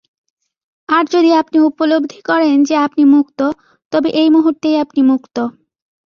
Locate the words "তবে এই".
3.93-4.29